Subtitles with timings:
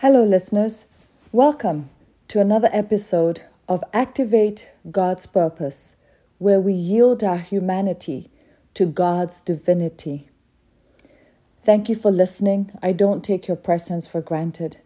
[0.00, 0.84] Hello, listeners.
[1.32, 1.88] Welcome
[2.28, 5.96] to another episode of Activate God's Purpose,
[6.36, 8.30] where we yield our humanity
[8.74, 10.28] to God's divinity.
[11.62, 12.72] Thank you for listening.
[12.82, 14.76] I don't take your presence for granted.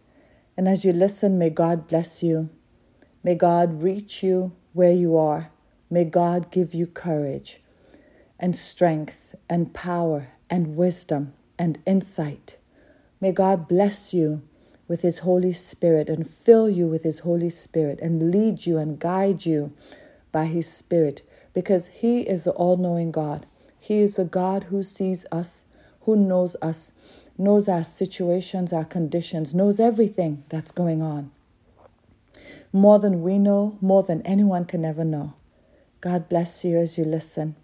[0.57, 2.49] And as you listen, may God bless you.
[3.25, 5.51] May God reach you where you are.
[5.91, 7.61] May God give you courage
[8.39, 12.59] and strength and power and wisdom and insight.
[13.21, 14.43] May God bless you
[14.91, 18.99] with His Holy Spirit and fill you with His Holy Spirit and lead you and
[18.99, 19.73] guide you
[20.33, 21.23] by His Spirit
[21.55, 23.47] because He is the all knowing God.
[23.79, 25.65] He is a God who sees us,
[26.01, 26.91] who knows us,
[27.39, 31.31] knows our situations, our conditions, knows everything that's going on.
[32.73, 35.35] More than we know, more than anyone can ever know.
[36.01, 37.55] God bless you as you listen.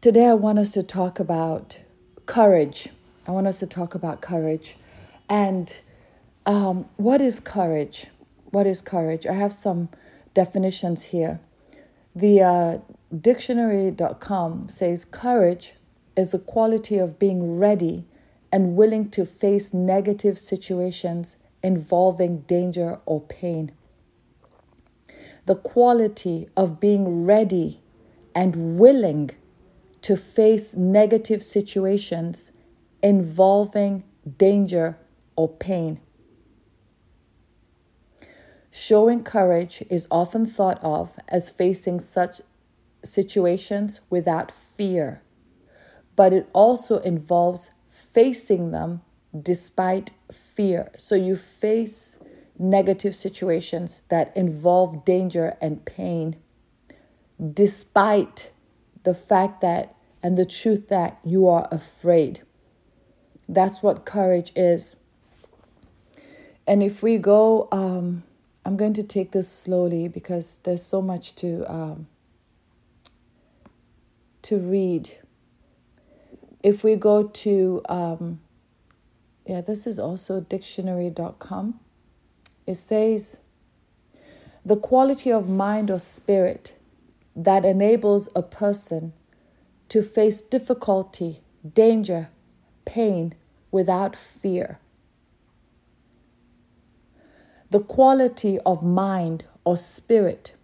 [0.00, 1.80] Today, I want us to talk about
[2.26, 2.90] courage.
[3.26, 4.76] I want us to talk about courage.
[5.30, 5.80] And
[6.44, 8.08] um, what is courage?
[8.50, 9.26] What is courage?
[9.26, 9.88] I have some
[10.34, 11.40] definitions here.
[12.16, 12.78] The uh,
[13.16, 15.74] dictionary.com says courage
[16.16, 18.04] is the quality of being ready
[18.52, 23.70] and willing to face negative situations involving danger or pain.
[25.46, 27.80] The quality of being ready
[28.34, 29.30] and willing
[30.02, 32.50] to face negative situations
[33.02, 34.02] involving
[34.38, 34.98] danger
[35.40, 35.98] or pain.
[38.70, 42.42] Showing courage is often thought of as facing such
[43.02, 45.22] situations without fear,
[46.14, 49.00] but it also involves facing them
[49.50, 50.90] despite fear.
[50.98, 52.18] So you face
[52.58, 56.36] negative situations that involve danger and pain
[57.54, 58.50] despite
[59.04, 62.42] the fact that and the truth that you are afraid.
[63.48, 64.96] That's what courage is.
[66.70, 68.22] And if we go, um,
[68.64, 72.06] I'm going to take this slowly because there's so much to um,
[74.42, 75.18] to read.
[76.62, 78.40] If we go to, um,
[79.44, 81.80] yeah, this is also dictionary.com.
[82.68, 83.40] It says,
[84.64, 86.74] the quality of mind or spirit
[87.34, 89.12] that enables a person
[89.88, 91.40] to face difficulty,
[91.74, 92.28] danger,
[92.84, 93.34] pain
[93.72, 94.78] without fear.
[97.70, 100.54] The quality of mind or spirit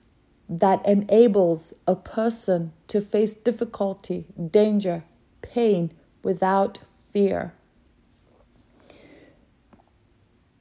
[0.48, 5.04] that enables a person to face difficulty, danger,
[5.42, 6.78] pain without
[7.12, 7.54] fear.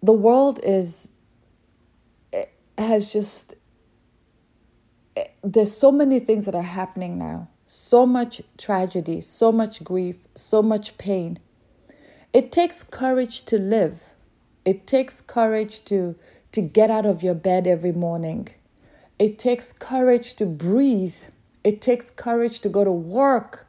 [0.02, 1.10] The world is
[2.32, 2.46] eh,
[2.78, 3.56] has just
[5.16, 10.28] eh, there's so many things that are happening now so much tragedy, so much grief,
[10.36, 11.40] so much pain.
[12.34, 14.04] It takes courage to live.
[14.64, 16.16] It takes courage to,
[16.56, 18.50] to get out of your bed every morning.
[19.20, 21.16] It takes courage to breathe.
[21.64, 23.68] It takes courage to go to work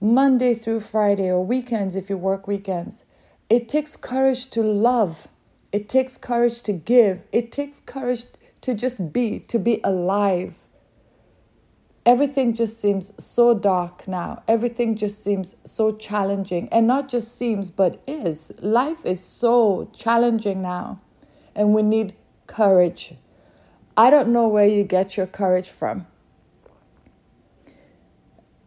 [0.00, 3.04] Monday through Friday or weekends if you work weekends.
[3.48, 5.28] It takes courage to love.
[5.72, 7.22] It takes courage to give.
[7.32, 8.24] It takes courage
[8.60, 10.54] to just be, to be alive
[12.04, 14.42] everything just seems so dark now.
[14.48, 16.68] Everything just seems so challenging.
[16.70, 18.52] And not just seems, but is.
[18.60, 21.00] Life is so challenging now.
[21.54, 22.14] And we need
[22.46, 23.14] courage.
[23.96, 26.06] I don't know where you get your courage from,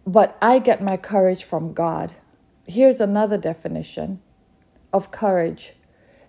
[0.05, 2.13] but I get my courage from God.
[2.67, 4.21] Here's another definition
[4.93, 5.73] of courage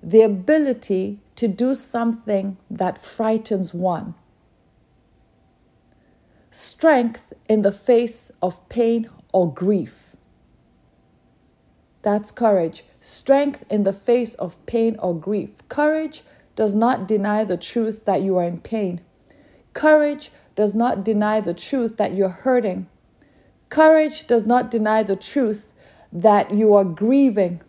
[0.03, 4.15] the ability to do something that frightens one
[6.56, 10.17] strength in the face of pain or grief.
[12.00, 12.83] That's courage.
[13.00, 15.50] Strength in the face of pain or grief.
[15.69, 16.23] Courage
[16.56, 19.00] does not deny the truth that you are in pain.
[19.75, 22.89] Courage does not deny the truth that you're hurting.
[23.69, 25.72] Courage does not deny the truth
[26.11, 27.61] that you are grieving.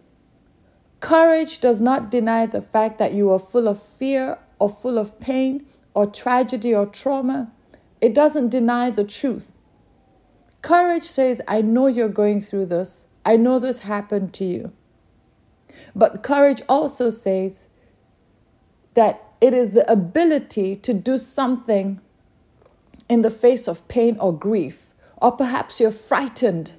[1.02, 5.20] Courage does not deny the fact that you are full of fear or full of
[5.20, 7.52] pain or tragedy or trauma.
[8.00, 9.52] It doesn't deny the truth.
[10.62, 13.08] Courage says, I know you're going through this.
[13.26, 14.72] I know this happened to you.
[15.96, 17.68] But courage also says
[18.98, 22.02] that it is the ability to do something
[23.08, 24.88] in the face of pain or grief,
[25.22, 26.72] or perhaps you're frightened.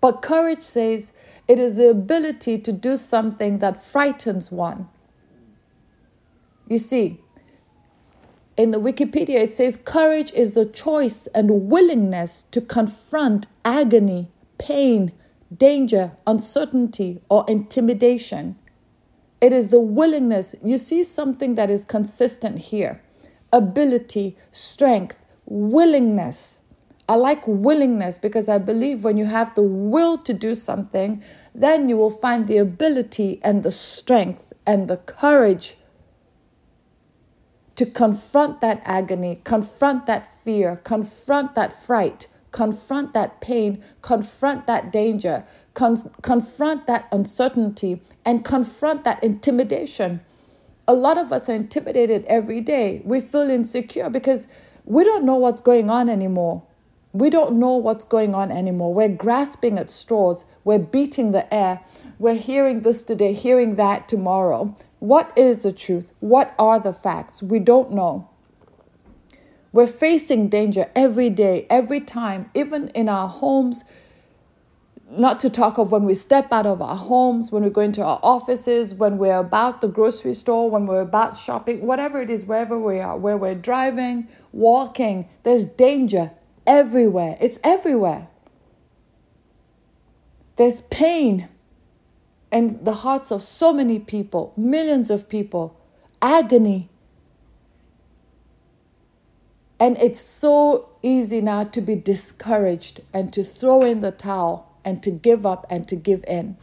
[0.00, 1.12] But courage says
[1.46, 4.88] it is the ability to do something that frightens one.
[6.66, 7.20] You see,
[8.56, 14.28] in the Wikipedia, it says courage is the choice and willingness to confront agony,
[14.58, 15.12] pain,
[15.56, 18.56] danger, uncertainty, or intimidation.
[19.40, 20.54] It is the willingness.
[20.62, 23.02] You see something that is consistent here
[23.52, 26.60] ability, strength, willingness.
[27.08, 31.88] I like willingness because I believe when you have the will to do something, then
[31.88, 35.76] you will find the ability and the strength and the courage
[37.74, 44.92] to confront that agony, confront that fear, confront that fright, confront that pain, confront that
[44.92, 45.44] danger,
[45.74, 50.20] con- confront that uncertainty, and confront that intimidation.
[50.88, 53.02] A lot of us are intimidated every day.
[53.04, 54.46] We feel insecure because
[54.84, 56.64] we don't know what's going on anymore.
[57.12, 58.94] We don't know what's going on anymore.
[58.94, 60.44] We're grasping at straws.
[60.64, 61.80] We're beating the air.
[62.18, 64.76] We're hearing this today, hearing that tomorrow.
[65.00, 66.12] What is the truth?
[66.20, 67.42] What are the facts?
[67.42, 68.28] We don't know.
[69.72, 73.84] We're facing danger every day, every time, even in our homes.
[75.08, 78.02] Not to talk of when we step out of our homes, when we go into
[78.02, 82.46] our offices, when we're about the grocery store, when we're about shopping, whatever it is,
[82.46, 86.30] wherever we are, where we're driving, walking, there's danger
[86.66, 87.36] everywhere.
[87.40, 88.28] It's everywhere.
[90.56, 91.48] There's pain
[92.52, 95.80] in the hearts of so many people, millions of people,
[96.20, 96.89] agony.
[99.80, 105.02] And it's so easy now to be discouraged and to throw in the towel and
[105.02, 106.58] to give up and to give in.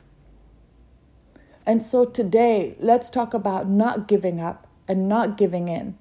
[1.65, 5.97] And so today, let's talk about not giving up and not giving in.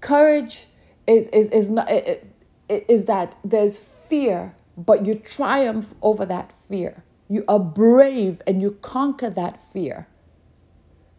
[0.00, 0.66] Courage
[1.06, 1.88] is, is, is, not,
[2.68, 7.04] is that there's fear but you triumph over that fear.
[7.28, 10.08] You are brave and you conquer that fear.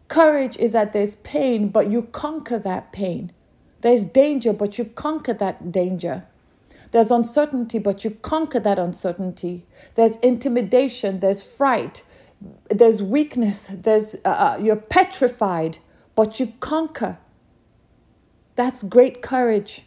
[0.08, 3.32] Courage is that there's pain, but you conquer that pain.
[3.80, 6.24] There's danger, but you conquer that danger.
[6.92, 9.66] There's uncertainty, but you conquer that uncertainty.
[9.96, 12.02] There's intimidation, there's fright,
[12.70, 15.78] there's weakness, there's uh, uh you're petrified,
[16.14, 17.18] but you conquer.
[18.54, 19.84] That's great courage.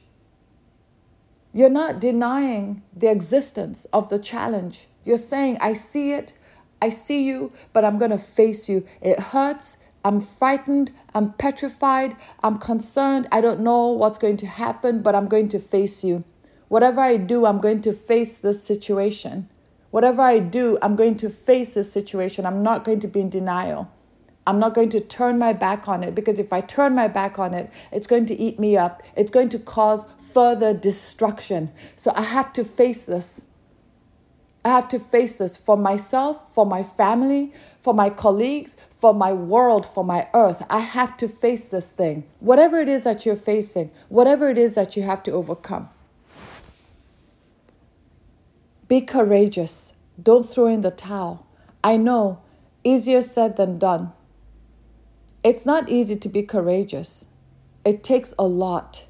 [1.54, 4.88] You're not denying the existence of the challenge.
[5.04, 6.34] You're saying, I see it,
[6.82, 8.86] I see you, but I'm going to face you.
[9.02, 9.78] It hurts.
[10.04, 10.92] I'm frightened.
[11.14, 12.16] I'm petrified.
[12.42, 13.28] I'm concerned.
[13.32, 16.24] I don't know what's going to happen, but I'm going to face you.
[16.68, 19.50] Whatever I do, I'm going to face this situation.
[19.92, 22.46] Whatever I do, I'm going to face this situation.
[22.46, 23.92] I'm not going to be in denial.
[24.46, 27.38] I'm not going to turn my back on it because if I turn my back
[27.38, 29.04] on it, it's going to eat me up.
[29.16, 31.72] It's going to cause further destruction.
[31.96, 33.44] So I have to face this.
[34.64, 39.32] I have to face this for myself, for my family, for my colleagues, for my
[39.32, 40.62] world, for my earth.
[40.70, 42.26] I have to face this thing.
[42.40, 45.90] Whatever it is that you're facing, whatever it is that you have to overcome.
[48.90, 49.94] Be courageous.
[50.22, 51.48] Don't throw in the towel.
[51.82, 52.42] I know,
[52.84, 54.12] easier said than done.
[55.44, 57.28] It's not easy to be courageous,
[57.86, 59.06] it takes a lot.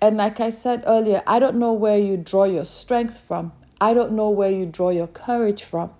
[0.00, 3.52] And like I said earlier, I don't know where you draw your strength from.
[3.80, 5.92] I don't know where you draw your courage from.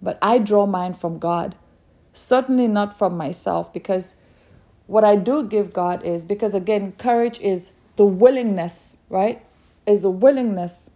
[0.00, 1.54] But I draw mine from God.
[2.16, 4.16] Certainly not from myself because
[4.86, 9.44] what I do give God is because, again, courage is the willingness, right?
[9.86, 10.90] Is the willingness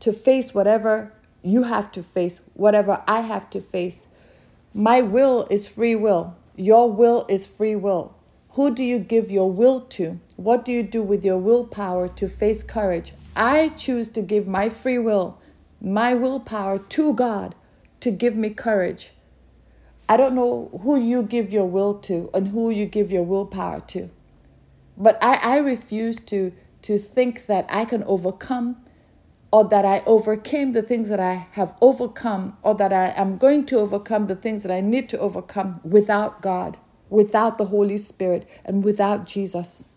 [0.00, 4.06] to face whatever you have to face, whatever I have to face.
[4.72, 6.36] My will is free will.
[6.56, 8.14] Your will is free will.
[8.50, 10.20] Who do you give your will to?
[10.36, 13.12] What do you do with your willpower to face courage?
[13.34, 15.38] I choose to give my free will,
[15.80, 17.54] my willpower to God
[18.00, 19.12] to give me courage.
[20.12, 23.80] I don't know who you give your will to and who you give your willpower
[23.80, 24.10] to.
[24.96, 26.52] But I, I refuse to,
[26.82, 28.76] to think that I can overcome
[29.50, 33.64] or that I overcame the things that I have overcome or that I am going
[33.66, 36.76] to overcome the things that I need to overcome without God
[37.12, 39.88] without the Holy Spirit and without Jesus.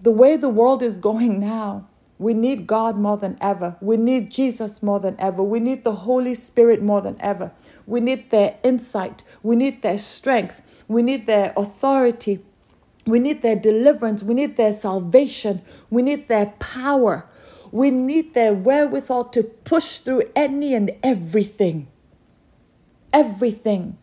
[0.00, 3.76] The way the world is going now, we need God more than ever.
[3.80, 5.42] We need Jesus more than ever.
[5.42, 7.52] We need the Holy Spirit more than ever.
[7.86, 9.22] We need their insight.
[9.42, 10.62] We need their strength.
[10.88, 12.44] We need their authority.
[13.06, 14.22] We need their deliverance.
[14.22, 15.62] We need their salvation.
[15.90, 17.28] We need their power.
[17.70, 21.88] We need their wherewithal to push through any and everything.
[23.12, 23.98] Everything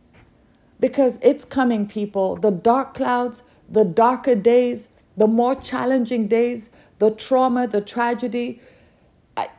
[0.79, 2.35] because it's coming, people.
[2.35, 6.69] The dark clouds, the darker days, the more challenging days,
[6.99, 8.61] the trauma, the tragedy.
[9.35, 9.49] I,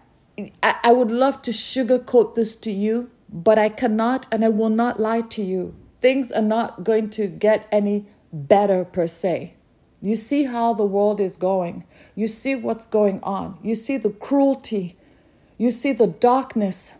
[0.62, 4.70] I, I would love to sugarcoat this to you, but I cannot and I will
[4.70, 5.74] not lie to you.
[6.00, 9.54] Things are not going to get any better per se.
[10.02, 11.84] You see how the world is going.
[12.14, 13.58] You see what's going on.
[13.62, 14.96] You see the cruelty.
[15.58, 16.92] You see the darkness.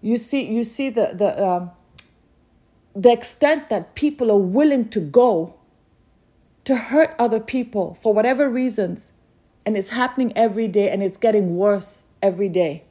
[0.00, 1.70] You see you see the the um,
[2.94, 5.54] the extent that people are willing to go
[6.64, 9.12] to hurt other people for whatever reasons.
[9.66, 12.84] And it's happening every day and it's getting worse every day.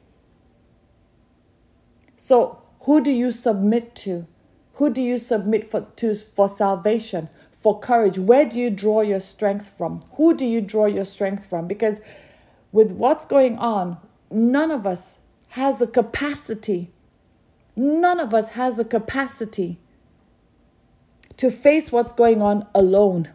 [2.16, 4.26] So, who do you submit to?
[4.74, 8.18] Who do you submit for, to for salvation, for courage?
[8.18, 10.00] Where do you draw your strength from?
[10.14, 11.66] Who do you draw your strength from?
[11.66, 12.00] Because
[12.72, 13.98] with what's going on,
[14.30, 15.18] none of us
[15.48, 16.90] has the capacity,
[17.74, 19.78] none of us has the capacity
[21.36, 23.30] to face what's going on alone.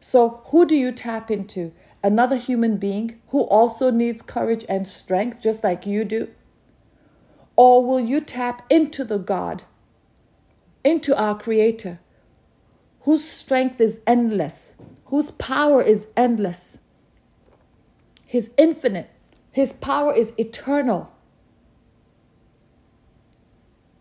[0.00, 1.72] So, who do you tap into?
[2.04, 6.28] Another human being who also needs courage and strength, just like you do?
[7.54, 9.62] Or will you tap into the God,
[10.82, 12.00] into our Creator,
[13.02, 14.74] whose strength is endless,
[15.06, 16.80] whose power is endless?
[18.26, 19.10] His infinite,
[19.52, 21.14] His power is eternal.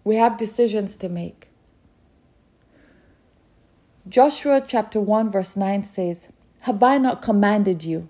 [0.03, 1.49] We have decisions to make.
[4.07, 6.29] Joshua chapter 1, verse 9 says,
[6.65, 8.07] Have I not commanded you?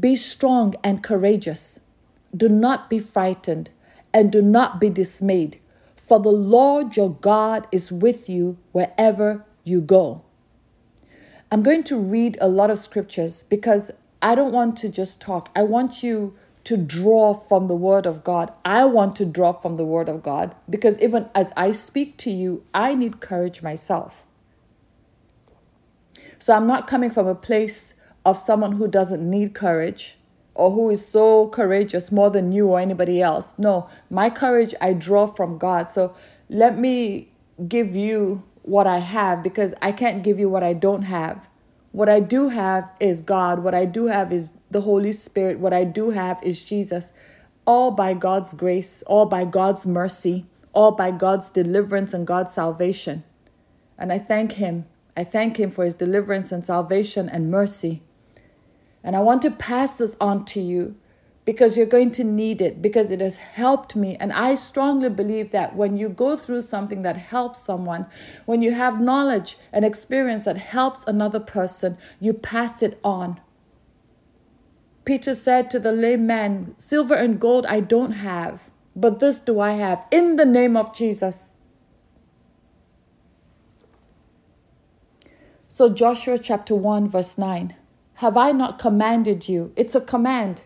[0.00, 1.78] Be strong and courageous.
[2.34, 3.68] Do not be frightened
[4.14, 5.60] and do not be dismayed,
[5.94, 10.22] for the Lord your God is with you wherever you go.
[11.52, 13.90] I'm going to read a lot of scriptures because
[14.22, 15.50] I don't want to just talk.
[15.54, 18.52] I want you to draw from the Word of God.
[18.64, 22.30] I want to draw from the Word of God because even as I speak to
[22.30, 24.25] you, I need courage myself.
[26.38, 30.16] So I'm not coming from a place of someone who doesn't need courage
[30.54, 33.58] or who is so courageous more than you or anybody else.
[33.58, 35.90] No, my courage I draw from God.
[35.90, 36.14] So
[36.48, 37.30] let me
[37.68, 41.48] give you what I have because I can't give you what I don't have.
[41.92, 43.60] What I do have is God.
[43.60, 45.58] What I do have is the Holy Spirit.
[45.58, 47.12] What I do have is Jesus.
[47.64, 53.24] All by God's grace, all by God's mercy, all by God's deliverance and God's salvation.
[53.98, 54.86] And I thank Him
[55.16, 58.02] I thank Him for His deliverance and salvation and mercy.
[59.02, 60.96] And I want to pass this on to you
[61.46, 64.16] because you're going to need it, because it has helped me.
[64.16, 68.06] And I strongly believe that when you go through something that helps someone,
[68.46, 73.40] when you have knowledge and experience that helps another person, you pass it on.
[75.04, 79.60] Peter said to the lame man, Silver and gold I don't have, but this do
[79.60, 81.55] I have in the name of Jesus.
[85.76, 87.74] So, Joshua chapter 1, verse 9
[88.14, 89.74] Have I not commanded you?
[89.76, 90.64] It's a command.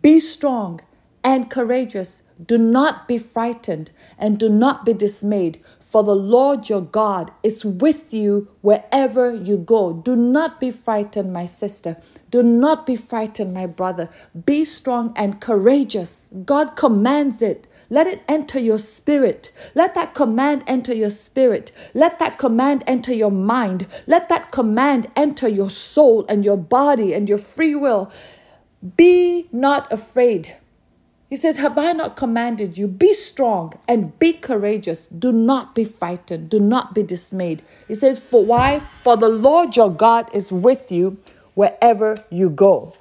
[0.00, 0.80] Be strong
[1.22, 2.22] and courageous.
[2.42, 7.62] Do not be frightened and do not be dismayed, for the Lord your God is
[7.62, 9.92] with you wherever you go.
[9.92, 11.98] Do not be frightened, my sister.
[12.30, 14.08] Do not be frightened, my brother.
[14.46, 16.30] Be strong and courageous.
[16.46, 17.66] God commands it.
[17.90, 19.50] Let it enter your spirit.
[19.74, 21.72] Let that command enter your spirit.
[21.94, 23.86] Let that command enter your mind.
[24.06, 28.10] Let that command enter your soul and your body and your free will.
[28.96, 30.56] Be not afraid.
[31.30, 32.86] He says, Have I not commanded you?
[32.86, 35.06] Be strong and be courageous.
[35.06, 36.48] Do not be frightened.
[36.50, 37.62] Do not be dismayed.
[37.86, 38.80] He says, For why?
[38.80, 41.18] For the Lord your God is with you
[41.54, 42.94] wherever you go.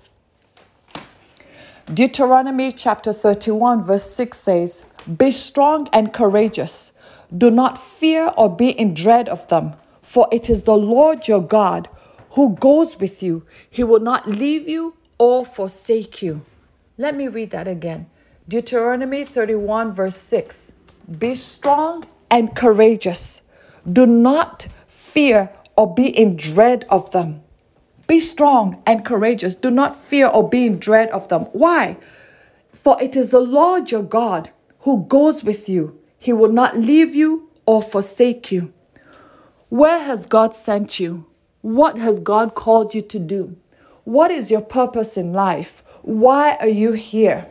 [1.94, 4.84] Deuteronomy chapter 31, verse 6 says,
[5.18, 6.92] Be strong and courageous.
[7.36, 11.42] Do not fear or be in dread of them, for it is the Lord your
[11.42, 11.88] God
[12.32, 13.46] who goes with you.
[13.70, 16.46] He will not leave you or forsake you.
[16.98, 18.08] Let me read that again.
[18.50, 20.74] Deuteronomy 31, verse 6.
[21.18, 23.44] Be strong and courageous.
[23.90, 27.44] Do not fear or be in dread of them.
[28.08, 29.56] Be strong and courageous.
[29.56, 31.44] Do not fear or be in dread of them.
[31.52, 31.98] Why?
[32.72, 34.50] For it is the Lord your God
[34.80, 36.00] who goes with you.
[36.18, 38.74] He will not leave you or forsake you.
[39.70, 41.28] Where has God sent you?
[41.62, 43.58] What has God called you to do?
[44.06, 45.84] What is your purpose in life?
[46.02, 47.42] Why are you here?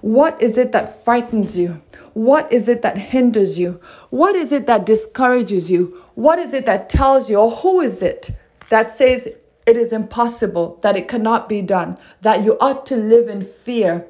[0.00, 1.82] What is it that frightens you?
[2.14, 3.80] What is it that hinders you?
[4.10, 6.02] What is it that discourages you?
[6.16, 8.32] What is it that tells you, or who is it
[8.70, 9.28] that says,
[9.66, 14.06] it is impossible, that it cannot be done, that you ought to live in fear.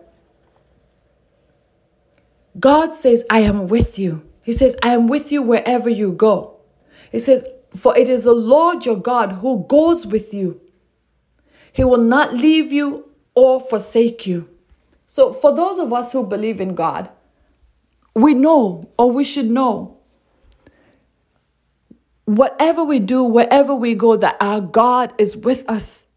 [2.58, 4.26] God says, I am with you.
[4.44, 6.60] He says, I am with you wherever you go.
[7.12, 10.60] He says, For it is the Lord your God who goes with you.
[11.72, 14.48] He will not leave you or forsake you.
[15.06, 17.10] So, for those of us who believe in God,
[18.14, 19.99] we know or we should know
[22.36, 26.08] whatever we do, wherever we go, that our God is with us.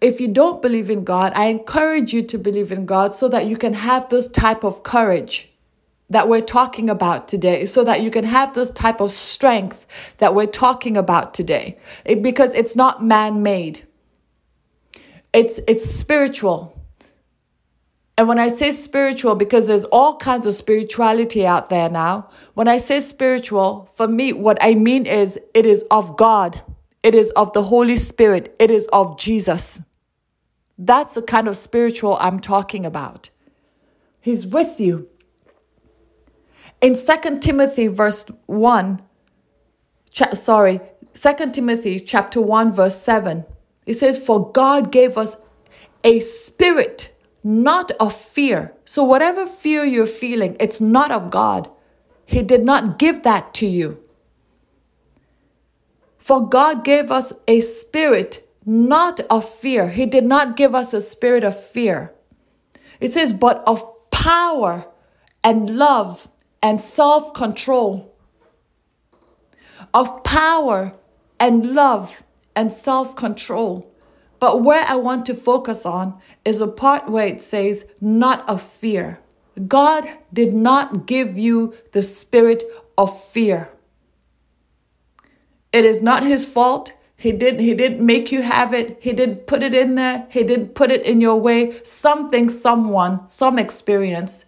[0.00, 3.46] If you don't believe in God, I encourage you to believe in God so that
[3.46, 5.52] you can have this type of courage.
[6.08, 9.86] that we're talking about today so that you can have this type of strength
[10.18, 13.84] that we're talking about today it, because it's not man-made
[15.32, 16.75] it's it's spiritual
[18.18, 22.66] and when I say spiritual, because there's all kinds of spirituality out there now, when
[22.66, 26.62] I say spiritual, for me, what I mean is it is of God,
[27.02, 29.82] it is of the Holy Spirit, it is of Jesus.
[30.78, 33.28] That's the kind of spiritual I'm talking about.
[34.18, 35.08] He's with you.
[36.80, 39.02] In Second Timothy, verse 1,
[40.10, 40.80] cha- sorry,
[41.12, 43.44] Second Timothy chapter 1, verse 7,
[43.84, 45.36] it says, For God gave us
[46.02, 47.12] a spirit
[47.46, 48.74] not of fear.
[48.84, 51.70] So, whatever fear you're feeling, it's not of God.
[52.24, 54.02] He did not give that to you.
[56.18, 59.90] For God gave us a spirit not of fear.
[59.90, 62.12] He did not give us a spirit of fear.
[62.98, 64.86] It says, but of power
[65.44, 66.28] and love
[66.60, 68.12] and self control.
[69.94, 70.94] Of power
[71.38, 72.24] and love
[72.56, 73.94] and self control.
[74.38, 78.62] But where I want to focus on is a part where it says, not of
[78.62, 79.20] fear.
[79.66, 82.62] God did not give you the spirit
[82.98, 83.70] of fear.
[85.72, 86.92] It is not his fault.
[87.16, 88.98] He didn't he didn't make you have it.
[89.00, 90.26] He didn't put it in there.
[90.30, 91.82] He didn't put it in your way.
[91.82, 94.44] Something someone, some experience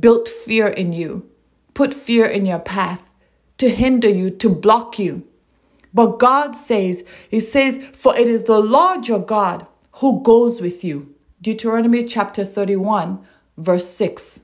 [0.00, 1.30] built fear in you.
[1.74, 3.12] Put fear in your path
[3.58, 5.26] to hinder you, to block you.
[5.92, 10.84] But God says, He says, For it is the Lord your God who goes with
[10.84, 11.14] you.
[11.40, 13.24] Deuteronomy chapter 31,
[13.56, 14.42] verse 6.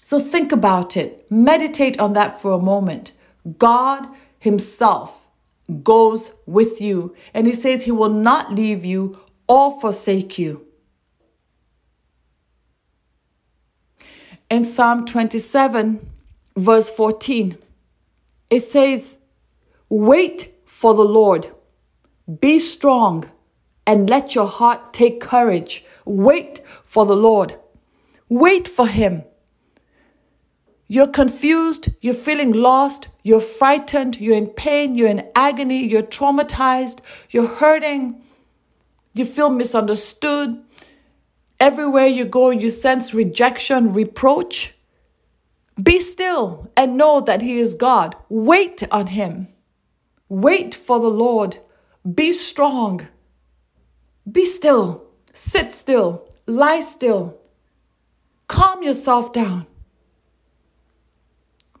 [0.00, 1.30] So think about it.
[1.30, 3.12] Meditate on that for a moment.
[3.58, 5.28] God Himself
[5.82, 10.66] goes with you, and He says He will not leave you or forsake you.
[14.50, 16.10] In Psalm 27,
[16.56, 17.56] verse 14,
[18.50, 19.18] it says,
[19.92, 21.50] Wait for the Lord.
[22.40, 23.30] Be strong
[23.86, 25.84] and let your heart take courage.
[26.06, 27.56] Wait for the Lord.
[28.30, 29.24] Wait for Him.
[30.88, 37.00] You're confused, you're feeling lost, you're frightened, you're in pain, you're in agony, you're traumatized,
[37.28, 38.22] you're hurting,
[39.12, 40.58] you feel misunderstood.
[41.60, 44.74] Everywhere you go, you sense rejection, reproach.
[45.82, 48.16] Be still and know that He is God.
[48.30, 49.48] Wait on Him.
[50.32, 51.58] Wait for the Lord.
[52.10, 53.06] Be strong.
[54.24, 55.04] Be still.
[55.34, 56.26] Sit still.
[56.46, 57.38] Lie still.
[58.48, 59.66] Calm yourself down.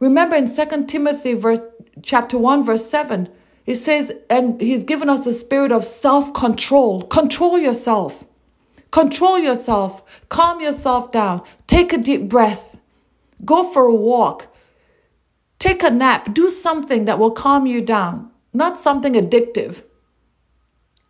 [0.00, 1.60] Remember in 2 Timothy verse
[2.02, 3.30] chapter 1 verse 7
[3.64, 7.04] it says and he's given us a spirit of self-control.
[7.04, 8.24] Control yourself.
[8.90, 10.02] Control yourself.
[10.28, 11.40] Calm yourself down.
[11.66, 12.78] Take a deep breath.
[13.46, 14.54] Go for a walk.
[15.58, 16.34] Take a nap.
[16.34, 19.82] Do something that will calm you down not something addictive,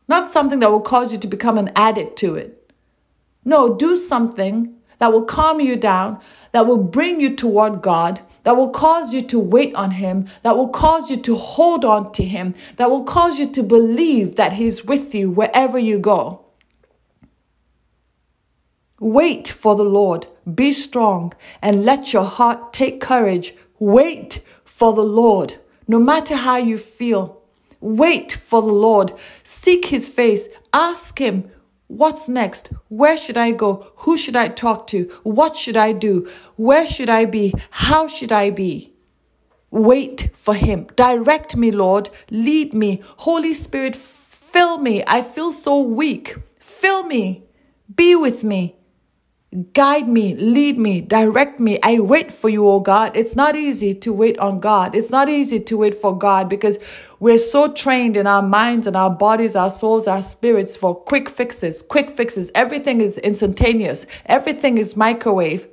[0.09, 2.71] not something that will cause you to become an addict to it.
[3.45, 6.21] No, do something that will calm you down,
[6.53, 10.57] that will bring you toward God, that will cause you to wait on Him, that
[10.57, 14.55] will cause you to hold on to Him, that will cause you to believe that
[14.55, 16.45] He's with you wherever you go.
[19.01, 23.55] Wait for the Lord, be strong, and let your heart take courage.
[23.81, 25.57] Wait for the Lord.
[25.93, 27.43] No matter how you feel,
[27.83, 29.13] wait for the Lord.
[29.45, 30.49] Seek his face.
[30.73, 31.51] Ask him,
[31.87, 32.73] What's next?
[32.89, 33.93] Where should I go?
[33.97, 35.11] Who should I talk to?
[35.23, 36.27] What should I do?
[36.57, 37.53] Where should I be?
[37.69, 38.95] How should I be?
[39.71, 40.87] Wait for Him.
[40.97, 42.09] Direct me, Lord.
[42.31, 43.03] Lead me.
[43.29, 45.05] Holy Spirit, fill me.
[45.07, 46.37] I feel so weak.
[46.59, 47.43] Fill me.
[47.95, 48.77] Be with me.
[49.75, 51.79] Guide me, lead me, direct me.
[51.83, 53.15] I wait for you, oh God.
[53.15, 54.95] It's not easy to wait on God.
[54.95, 56.79] It's not easy to wait for God because
[57.21, 61.29] we're so trained in our minds and our bodies, our souls, our spirits for quick
[61.29, 62.51] fixes, quick fixes.
[62.55, 65.69] Everything is instantaneous, everything is microwave.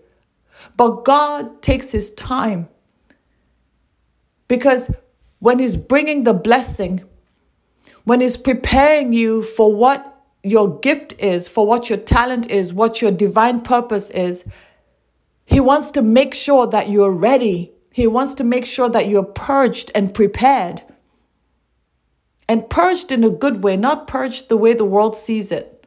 [0.75, 2.67] But God takes His time
[4.49, 4.93] because
[5.39, 7.05] when He's bringing the blessing,
[8.03, 10.08] when He's preparing you for what
[10.43, 14.45] your gift is, for what your talent is, what your divine purpose is.
[15.45, 17.71] He wants to make sure that you're ready.
[17.91, 20.83] He wants to make sure that you're purged and prepared.
[22.47, 25.85] And purged in a good way, not purged the way the world sees it.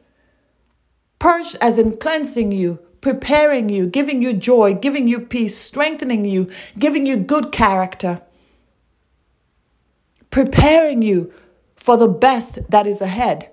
[1.19, 6.49] Purged as in cleansing you, preparing you, giving you joy, giving you peace, strengthening you,
[6.77, 8.21] giving you good character,
[10.29, 11.33] preparing you
[11.75, 13.49] for the best that is ahead.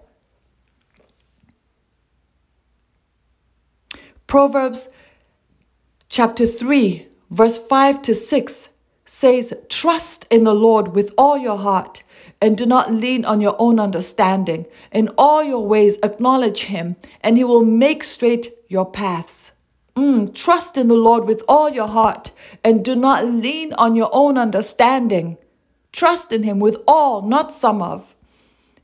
[4.31, 4.91] Proverbs
[6.09, 8.69] chapter 3, verse 5 to 6
[9.05, 12.05] says, Trust in the Lord with all your heart
[12.41, 14.67] and do not lean on your own understanding.
[14.93, 19.51] In all your ways, acknowledge him, and he will make straight your paths.
[19.97, 22.31] Mm, trust in the Lord with all your heart
[22.63, 25.39] and do not lean on your own understanding.
[25.91, 28.15] Trust in him with all, not some of.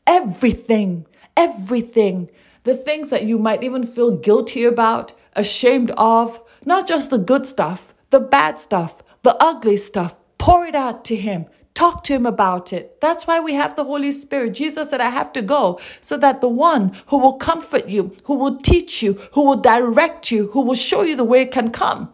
[0.09, 1.07] Everything,
[1.37, 2.31] everything.
[2.65, 7.47] The things that you might even feel guilty about, ashamed of, not just the good
[7.47, 10.17] stuff, the bad stuff, the ugly stuff.
[10.39, 11.47] Pour it out to him.
[11.75, 13.01] Talk to him about it.
[13.03, 14.55] That's why we have the Holy Spirit.
[14.55, 18.35] Jesus said, I have to go so that the one who will comfort you, who
[18.35, 22.13] will teach you, who will direct you, who will show you the way can come.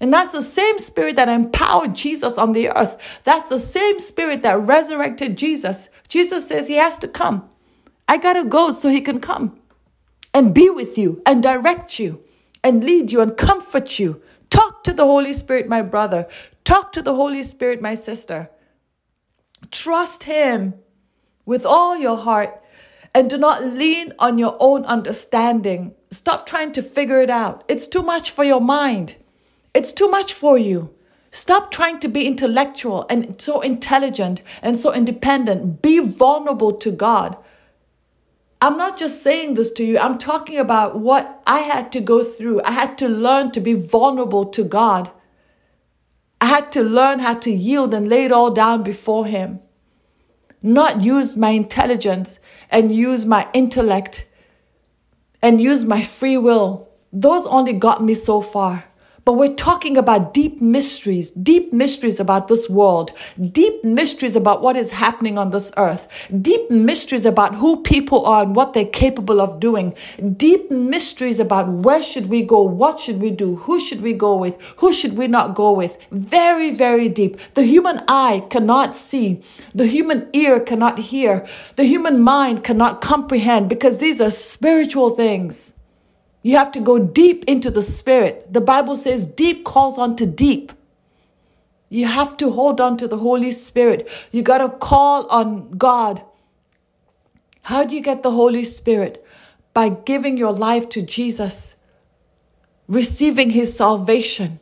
[0.00, 3.20] And that's the same spirit that empowered Jesus on the earth.
[3.24, 5.88] That's the same spirit that resurrected Jesus.
[6.08, 7.48] Jesus says he has to come.
[8.06, 9.58] I got to go so he can come
[10.32, 12.23] and be with you and direct you
[12.64, 14.20] and lead you and comfort you.
[14.50, 16.26] Talk to the Holy Spirit, my brother.
[16.64, 18.50] Talk to the Holy Spirit, my sister.
[19.70, 20.74] Trust Him
[21.44, 22.62] with all your heart
[23.14, 25.94] and do not lean on your own understanding.
[26.10, 27.62] Stop trying to figure it out.
[27.68, 29.16] It's too much for your mind,
[29.74, 30.94] it's too much for you.
[31.30, 35.82] Stop trying to be intellectual and so intelligent and so independent.
[35.82, 37.36] Be vulnerable to God.
[38.64, 42.24] I'm not just saying this to you, I'm talking about what I had to go
[42.24, 42.62] through.
[42.62, 45.10] I had to learn to be vulnerable to God.
[46.40, 49.60] I had to learn how to yield and lay it all down before Him.
[50.62, 54.26] Not use my intelligence and use my intellect
[55.42, 56.88] and use my free will.
[57.12, 58.84] Those only got me so far.
[59.24, 64.76] But we're talking about deep mysteries, deep mysteries about this world, deep mysteries about what
[64.76, 69.40] is happening on this earth, deep mysteries about who people are and what they're capable
[69.40, 69.94] of doing,
[70.36, 74.36] deep mysteries about where should we go, what should we do, who should we go
[74.36, 75.96] with, who should we not go with.
[76.10, 77.38] Very, very deep.
[77.54, 79.40] The human eye cannot see,
[79.74, 85.72] the human ear cannot hear, the human mind cannot comprehend because these are spiritual things.
[86.44, 88.52] You have to go deep into the spirit.
[88.52, 90.72] The Bible says deep calls onto deep.
[91.88, 94.06] You have to hold on to the Holy Spirit.
[94.30, 96.22] You got to call on God.
[97.62, 99.24] How do you get the Holy Spirit?
[99.72, 101.76] By giving your life to Jesus,
[102.88, 104.60] receiving his salvation,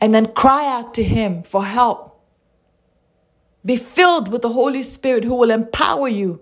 [0.00, 2.22] and then cry out to him for help.
[3.66, 6.40] Be filled with the Holy Spirit who will empower you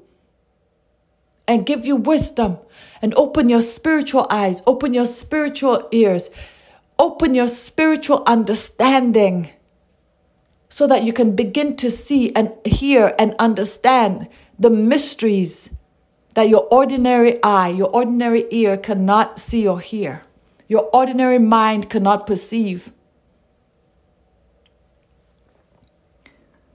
[1.49, 2.59] and give you wisdom
[3.03, 6.31] and open your spiritual eyes, open your spiritual ears,
[6.99, 9.51] open your spiritual understanding
[10.69, 15.71] so that you can begin to see and hear and understand the mysteries
[16.35, 20.23] that your ordinary eye, your ordinary ear cannot see or hear,
[20.69, 22.93] your ordinary mind cannot perceive.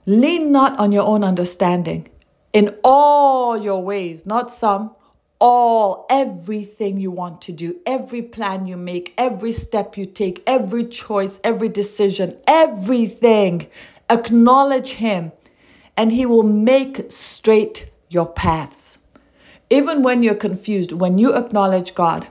[0.04, 2.08] Lean not on your own understanding
[2.52, 4.94] in all your ways, not some,
[5.38, 10.84] all, everything you want to do, every plan you make, every step you take, every
[10.84, 13.66] choice, every decision, everything.
[14.08, 15.32] Acknowledge Him,
[15.96, 18.98] and He will make straight your paths.
[19.68, 22.28] Even when you're confused, when you acknowledge God,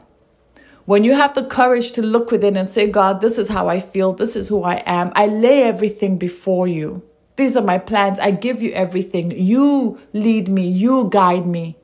[0.86, 3.80] when you have the courage to look within and say, God, this is how I
[3.80, 7.04] feel, this is who I am, I lay everything before you.
[7.36, 8.20] These are my plans.
[8.20, 9.32] I give you everything.
[9.32, 11.78] You lead me, you guide me.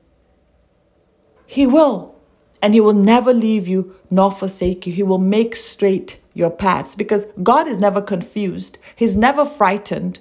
[1.52, 2.14] He will.
[2.62, 4.92] And He will never leave you nor forsake you.
[4.94, 10.20] He will make straight your paths because God is never confused, He's never frightened.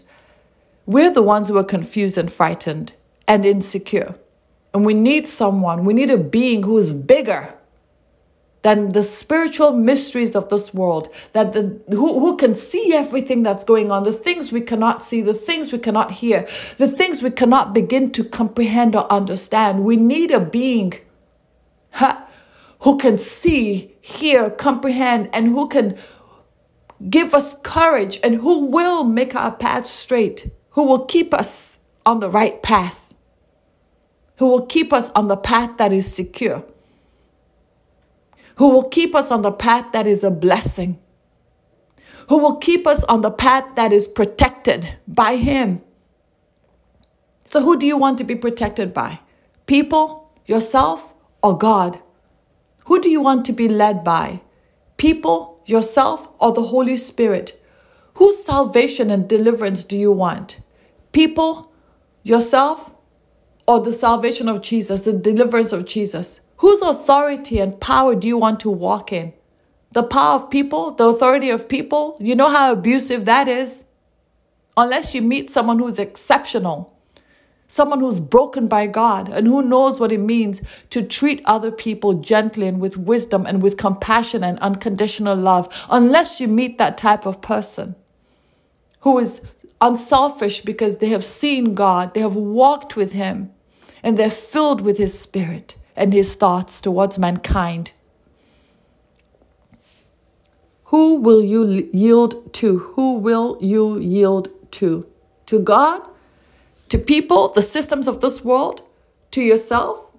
[0.86, 2.92] We're the ones who are confused and frightened
[3.30, 4.16] and insecure.
[4.74, 7.54] And we need someone, we need a being who is bigger
[8.64, 13.64] than the spiritual mysteries of this world, that the who, who can see everything that's
[13.64, 16.46] going on, the things we cannot see, the things we cannot hear,
[16.78, 19.86] the things we cannot begin to comprehend or understand.
[19.86, 21.00] We need a being
[21.92, 22.28] ha,
[22.80, 25.98] who can see, hear, comprehend, and who can
[27.10, 32.20] give us courage and who will make our path straight, who will keep us on
[32.20, 33.14] the right path,
[34.38, 36.64] who will keep us on the path that is secure
[38.62, 41.00] who will keep us on the path that is a blessing,
[42.30, 45.82] who will keep us on the path that is protected by Him.
[47.44, 49.20] So, who do you want to be protected by?
[49.66, 51.11] People, yourself,
[51.42, 52.00] or God?
[52.86, 54.42] Who do you want to be led by?
[54.98, 57.62] People, yourself, or the Holy Spirit?
[58.16, 60.62] Whose salvation and deliverance do you want?
[61.12, 61.72] People,
[62.24, 62.94] yourself,
[63.68, 66.42] or the salvation of Jesus, the deliverance of Jesus?
[66.58, 69.34] Whose authority and power do you want to walk in?
[69.92, 72.18] the power of people, the authority of people.
[72.20, 73.84] You know how abusive that is?
[74.78, 76.91] Unless you meet someone who's exceptional,
[77.72, 82.16] someone who's broken by God and who knows what it means to treat other people
[82.16, 85.74] gently and with wisdom and with compassion and unconditional love.
[85.90, 87.96] Unless you meet that type of person
[89.02, 89.42] who is
[89.80, 93.52] unselfish because they have seen God, they have walked with Him,
[94.04, 97.94] and they're filled with His Spirit and His thoughts towards mankind.
[100.86, 102.80] Who will you yield to?
[102.80, 105.08] Who will you yield to?
[105.46, 106.02] To God?
[106.92, 108.82] To people, the systems of this world?
[109.32, 110.12] To yourself?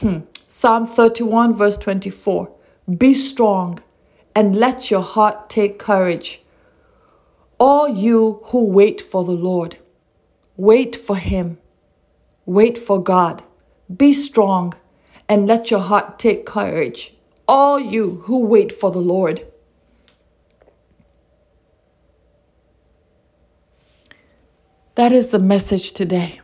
[0.00, 0.22] Hmm.
[0.48, 2.52] Psalm 31, verse 24.
[2.98, 3.78] Be strong
[4.34, 6.42] and let your heart take courage.
[7.60, 9.76] All you who wait for the Lord,
[10.56, 11.58] wait for Him,
[12.46, 13.44] wait for God.
[13.96, 14.74] Be strong
[15.28, 17.14] and let your heart take courage,
[17.46, 19.46] all you who wait for the Lord.
[24.94, 26.40] That is the message today.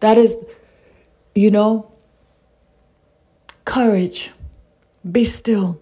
[0.00, 0.36] That is,
[1.34, 1.92] you know,
[3.64, 4.30] courage.
[5.10, 5.80] Be still.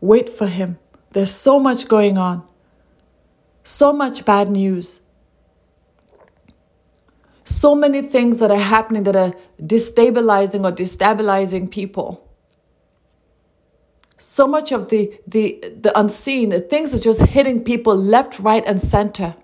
[0.00, 0.78] Wait for Him.
[1.10, 2.46] There's so much going on,
[3.64, 5.00] so much bad news
[7.48, 12.27] so many things that are happening that are destabilizing or destabilizing people
[14.18, 18.80] so much of the the the unseen things are just hitting people left right and
[18.80, 19.36] center.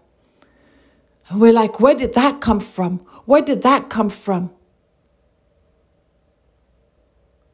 [1.29, 2.99] And we're like where did that come from?
[3.25, 4.51] Where did that come from?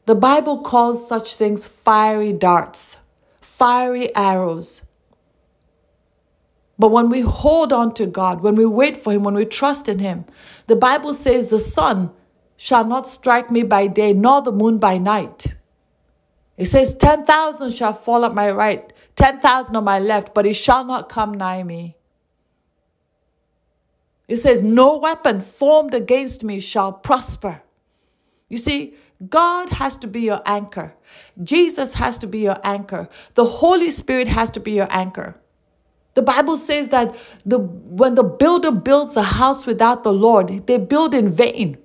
[0.07, 2.97] The bible calls such things fiery darts
[3.61, 4.81] fiery arrows.
[6.79, 9.87] But when we hold on to God, when we wait for Him, when we trust
[9.87, 10.25] in Him,
[10.67, 12.11] the Bible says, The sun
[12.57, 15.57] shall not strike me by day, nor the moon by night.
[16.61, 20.85] It says, 10,000 shall fall at my right, 10,000 on my left, but it shall
[20.85, 21.97] not come nigh me.
[24.29, 27.63] It says, No weapon formed against me shall prosper.
[28.51, 28.93] You see,
[29.27, 30.93] God has to be your anchor.
[31.43, 33.09] Jesus has to be your anchor.
[33.37, 35.37] The Holy Spirit has to be your anchor.
[36.13, 40.77] The Bible says that the, when the builder builds a house without the Lord, they
[40.77, 41.79] build in vain.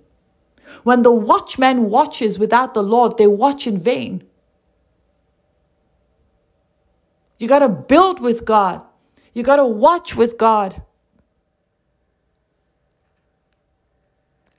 [0.83, 4.25] When the watchman watches without the Lord, they watch in vain.
[7.37, 8.83] You got to build with God.
[9.33, 10.81] You got to watch with God.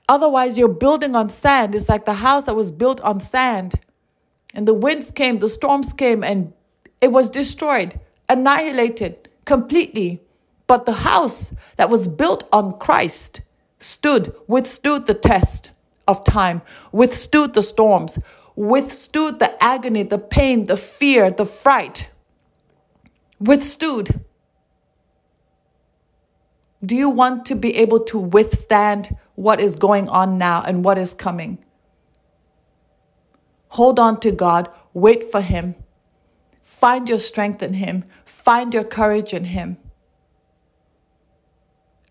[0.09, 1.75] Otherwise, you're building on sand.
[1.75, 3.75] It's like the house that was built on sand.
[4.53, 6.53] And the winds came, the storms came, and
[7.01, 10.21] it was destroyed, annihilated completely.
[10.65, 13.41] But the house that was built on Christ
[13.79, 15.71] stood, withstood the test
[16.07, 16.61] of time,
[16.91, 18.19] withstood the storms,
[18.55, 22.09] withstood the agony, the pain, the fear, the fright.
[23.39, 24.21] Withstood.
[26.85, 30.97] Do you want to be able to withstand what is going on now and what
[30.97, 31.63] is coming?
[33.69, 35.75] Hold on to God, wait for Him,
[36.61, 38.05] find your strength in Him,
[38.47, 39.75] Find your courage in Him.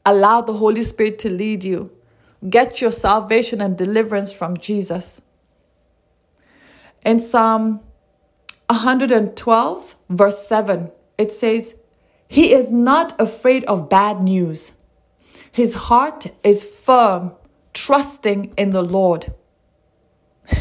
[0.04, 1.90] Allow the Holy Spirit to lead you.
[2.50, 5.22] Get your salvation and deliverance from Jesus.
[7.06, 7.80] In Psalm
[8.68, 11.80] 112, verse 7, it says,
[12.28, 14.72] He is not afraid of bad news.
[15.50, 17.32] His heart is firm,
[17.72, 19.32] trusting in the Lord.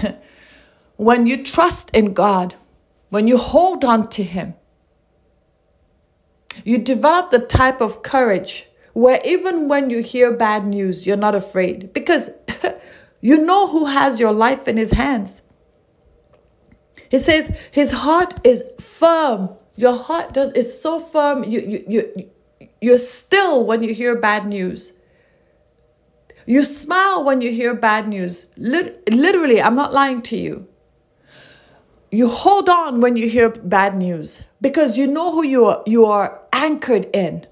[0.95, 2.55] when you trust in God,
[3.09, 4.55] when you hold on to Him,
[6.63, 11.35] you develop the type of courage where even when you hear bad news, you're not
[11.35, 12.29] afraid because
[13.21, 15.41] you know who has your life in his hands.
[17.09, 19.49] He says his heart is firm.
[19.75, 21.43] Your heart does is so firm.
[21.43, 22.29] You you you
[22.81, 24.93] you're still when you hear bad news.
[26.45, 28.45] You smile when you hear bad news.
[28.55, 30.67] literally, I'm not lying to you
[32.15, 36.05] you hold on when you hear bad news because you know who you are, you
[36.05, 37.45] are anchored in.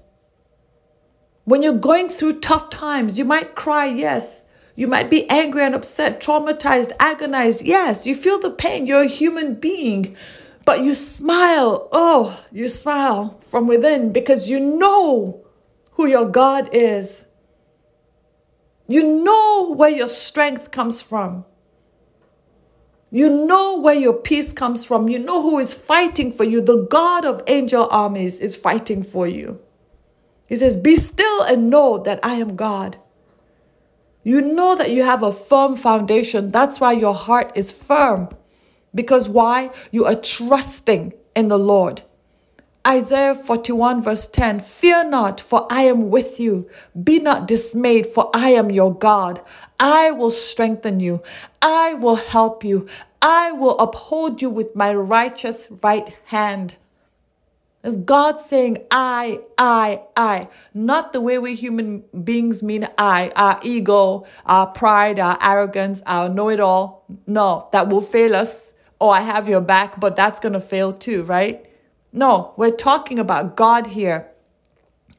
[1.44, 4.46] When you're going through tough times, you might cry, yes.
[4.74, 7.64] You might be angry and upset, traumatized, agonized.
[7.64, 8.86] Yes, you feel the pain.
[8.86, 10.16] You're a human being.
[10.64, 11.88] But you smile.
[11.92, 15.44] Oh, you smile from within because you know
[15.92, 17.26] who your God is.
[18.86, 21.44] You know where your strength comes from.
[23.10, 25.08] You know where your peace comes from.
[25.08, 26.60] You know who is fighting for you.
[26.60, 29.60] The God of angel armies is fighting for you.
[30.46, 32.98] He says, Be still and know that I am God.
[34.24, 36.48] You know that you have a firm foundation.
[36.48, 38.30] That's why your heart is firm.
[38.94, 39.70] Because why?
[39.90, 42.02] You are trusting in the Lord.
[42.86, 46.68] Isaiah 41, verse 10 Fear not, for I am with you.
[47.02, 49.40] Be not dismayed, for I am your God.
[49.80, 51.22] I will strengthen you.
[51.62, 52.86] I will help you.
[53.22, 56.76] I will uphold you with my righteous right hand.
[57.82, 63.60] Is God saying I, I, I, not the way we human beings mean I, our
[63.62, 67.04] ego, our pride, our arrogance, our know it all.
[67.26, 68.73] No, that will fail us.
[69.00, 71.66] Oh, I have your back, but that's going to fail too, right?
[72.12, 74.30] No, we're talking about God here.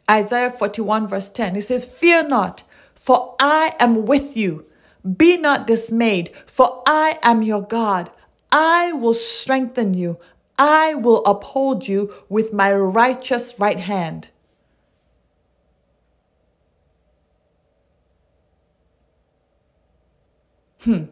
[0.09, 1.55] Isaiah 41, verse 10.
[1.55, 4.65] He says, Fear not, for I am with you.
[5.17, 8.11] Be not dismayed, for I am your God.
[8.51, 10.17] I will strengthen you.
[10.57, 14.29] I will uphold you with my righteous right hand.
[20.81, 21.05] Hmm.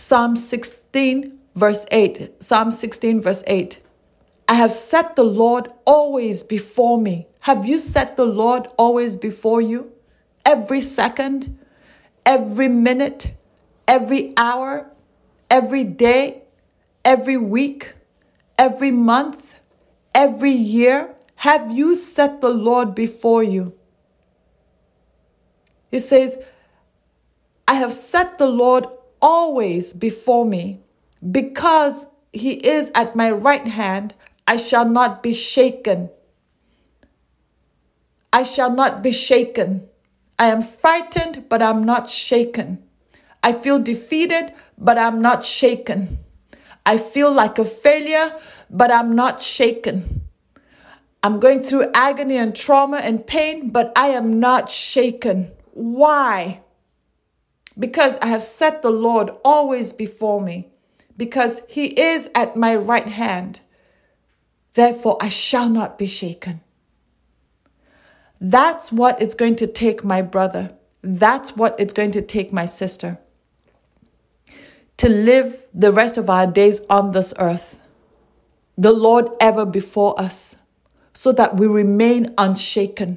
[0.00, 2.42] Psalm 16, verse 8.
[2.42, 3.80] Psalm 16, verse 8.
[4.48, 7.26] I have set the Lord always before me.
[7.40, 9.92] Have you set the Lord always before you?
[10.42, 11.58] Every second,
[12.24, 13.34] every minute,
[13.86, 14.90] every hour,
[15.50, 16.44] every day,
[17.04, 17.92] every week,
[18.58, 19.56] every month,
[20.14, 21.14] every year?
[21.36, 23.74] Have you set the Lord before you?
[25.90, 26.38] He says,
[27.68, 28.86] I have set the Lord
[29.20, 30.80] always before me.
[31.30, 34.14] Because he is at my right hand,
[34.46, 36.10] I shall not be shaken.
[38.32, 39.88] I shall not be shaken.
[40.38, 42.82] I am frightened, but I'm not shaken.
[43.42, 46.18] I feel defeated, but I'm not shaken.
[46.86, 48.36] I feel like a failure,
[48.70, 50.22] but I'm not shaken.
[51.22, 55.50] I'm going through agony and trauma and pain, but I am not shaken.
[55.72, 56.62] Why?
[57.78, 60.68] Because I have set the Lord always before me,
[61.16, 63.60] because He is at my right hand.
[64.74, 66.60] Therefore, I shall not be shaken.
[68.40, 70.76] That's what it's going to take, my brother.
[71.02, 73.18] That's what it's going to take, my sister
[75.00, 77.78] to live the rest of our days on this earth,
[78.76, 80.56] the Lord ever before us,
[81.14, 83.16] so that we remain unshaken.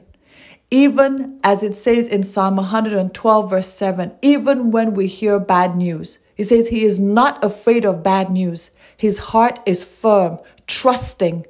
[0.74, 6.18] Even as it says in Psalm 112, verse 7, even when we hear bad news,
[6.34, 8.72] he says he is not afraid of bad news.
[8.98, 11.46] His heart is firm, trusting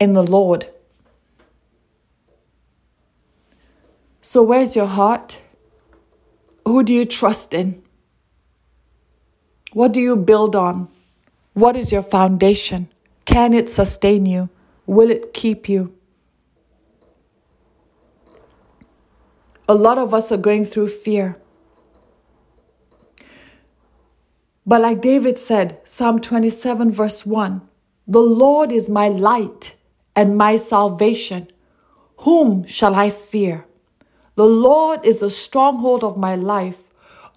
[0.00, 0.66] in the Lord.
[4.22, 5.42] So, where's your heart?
[6.64, 7.82] Who do you trust in?
[9.74, 10.88] What do you build on?
[11.52, 12.88] What is your foundation?
[13.26, 14.48] Can it sustain you?
[14.86, 15.93] Will it keep you?
[19.68, 21.38] A lot of us are going through fear.
[24.66, 27.62] But like David said, Psalm 27, verse 1
[28.06, 29.76] The Lord is my light
[30.14, 31.48] and my salvation.
[32.18, 33.66] Whom shall I fear?
[34.36, 36.82] The Lord is a stronghold of my life.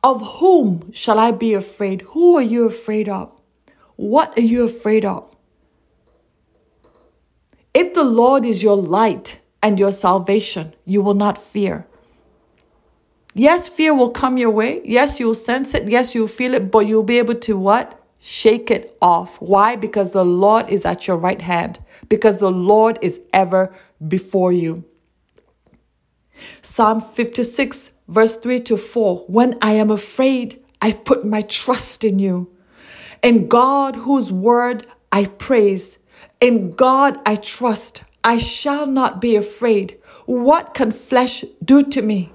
[0.03, 2.01] Of whom shall I be afraid?
[2.13, 3.39] Who are you afraid of?
[3.95, 5.35] What are you afraid of?
[7.73, 11.87] If the Lord is your light and your salvation, you will not fear.
[13.37, 14.81] Yes, fear will come your way.
[14.83, 15.87] Yes, you'll sense it.
[15.87, 18.03] Yes, you'll feel it, but you'll be able to what?
[18.19, 19.39] Shake it off.
[19.39, 19.75] Why?
[19.75, 23.71] Because the Lord is at your right hand, because the Lord is ever
[24.07, 24.85] before you.
[26.63, 32.17] Psalm 56 verse 3 to 4 When I am afraid, I put my trust in
[32.17, 32.49] you.
[33.21, 35.99] In God, whose word I praise,
[36.41, 38.01] in God I trust.
[38.23, 39.99] I shall not be afraid.
[40.25, 42.33] What can flesh do to me?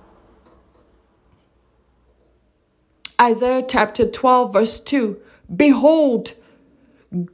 [3.22, 5.16] Isaiah chapter 12, verse 2
[5.54, 6.35] Behold,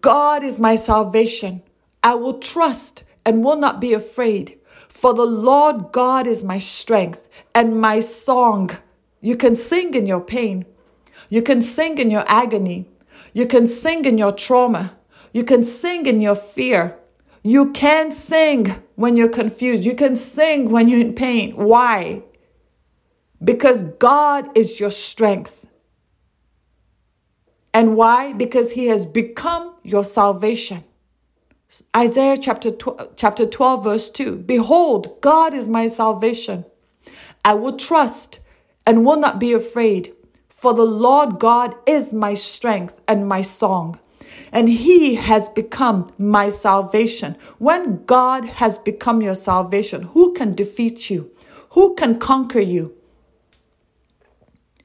[0.03, 1.63] God is my salvation.
[2.05, 4.59] I will trust and will not be afraid.
[4.89, 8.71] For the Lord God is my strength and my song.
[9.23, 10.67] You can sing in your pain.
[11.31, 12.87] You can sing in your agony.
[13.33, 14.99] You can sing in your trauma.
[15.33, 16.99] You can sing in your fear.
[17.43, 19.87] You can sing when you're confused.
[19.87, 21.53] You can sing when you're in pain.
[21.53, 22.25] Why?
[23.43, 25.68] Because God is your strength.
[27.79, 28.33] And why?
[28.33, 30.83] Because He has become your salvation.
[31.97, 36.65] Isaiah chapter 12, chapter 12, verse 2 Behold, God is my salvation.
[37.45, 38.41] I will trust
[38.85, 40.13] and will not be afraid,
[40.49, 44.01] for the Lord God is my strength and my song,
[44.51, 47.37] and He has become my salvation.
[47.59, 51.31] When God has become your salvation, who can defeat you?
[51.71, 52.97] Who can conquer you?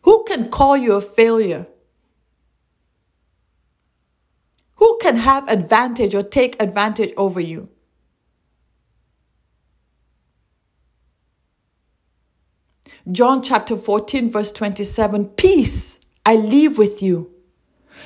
[0.04, 1.66] Who can call you a failure?
[4.84, 7.70] Who can have advantage or take advantage over you?
[13.10, 17.32] John chapter 14, verse 27 Peace I leave with you.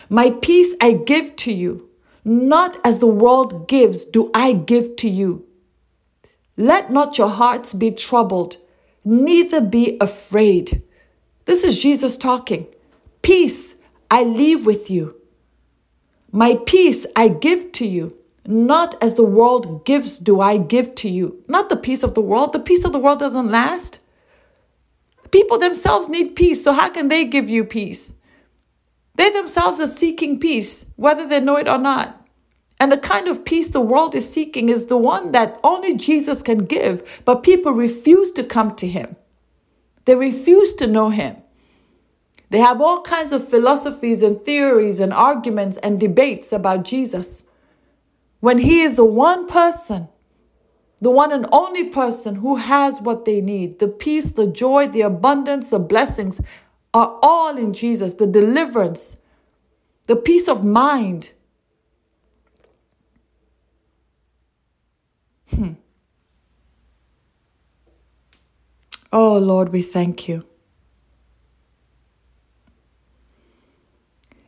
[0.07, 1.89] My peace I give to you.
[2.23, 5.47] Not as the world gives, do I give to you.
[6.57, 8.57] Let not your hearts be troubled,
[9.03, 10.83] neither be afraid.
[11.45, 12.67] This is Jesus talking.
[13.23, 13.77] Peace
[14.11, 15.16] I leave with you.
[16.31, 18.15] My peace I give to you.
[18.45, 21.43] Not as the world gives, do I give to you.
[21.49, 22.53] Not the peace of the world.
[22.53, 23.99] The peace of the world doesn't last.
[25.31, 28.13] People themselves need peace, so how can they give you peace?
[29.15, 32.25] They themselves are seeking peace, whether they know it or not.
[32.79, 36.43] And the kind of peace the world is seeking is the one that only Jesus
[36.43, 39.15] can give, but people refuse to come to him.
[40.05, 41.37] They refuse to know him.
[42.49, 47.45] They have all kinds of philosophies and theories and arguments and debates about Jesus.
[48.39, 50.07] When he is the one person
[50.99, 55.01] the one and only person who has what they need the peace, the joy, the
[55.01, 56.41] abundance, the blessings
[56.93, 59.17] are all in Jesus, the deliverance,
[60.07, 61.31] the peace of mind.
[65.53, 65.73] Hmm.
[69.13, 70.45] Oh Lord, we thank you.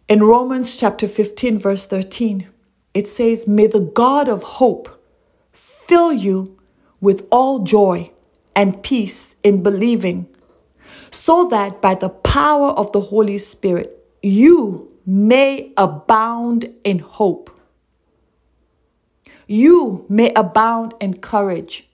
[0.10, 2.48] In Romans chapter 15, verse 13,
[2.96, 4.90] it says, May the God of hope
[5.52, 6.58] fill you
[7.00, 8.10] with all joy
[8.56, 10.28] and peace in believing,
[11.12, 17.52] so that by the power of the Holy Spirit you may abound in hope.
[19.46, 21.88] You may abound in courage.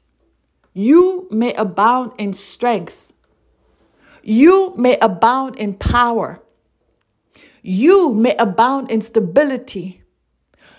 [0.73, 3.11] You may abound in strength.
[4.23, 6.41] You may abound in power.
[7.65, 10.03] You may abound in stability.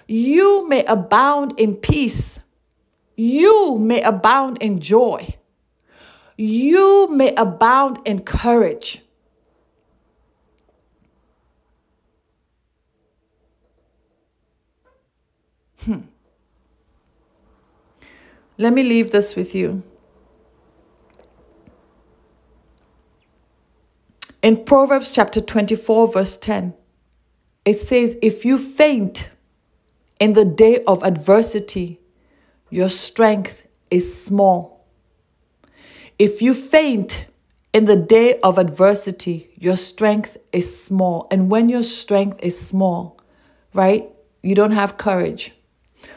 [0.06, 2.46] You may abound in peace
[3.16, 5.36] you may abound in joy.
[6.36, 9.02] You may abound in courage.
[15.84, 16.00] Hmm.
[18.58, 19.82] Let me leave this with you.
[24.46, 26.72] In Proverbs chapter 24, verse 10,
[27.64, 29.28] it says, If you faint
[30.20, 31.98] in the day of adversity,
[32.70, 34.86] your strength is small.
[36.16, 37.26] If you faint
[37.72, 41.26] in the day of adversity, your strength is small.
[41.32, 43.18] And when your strength is small,
[43.74, 44.08] right,
[44.44, 45.54] you don't have courage.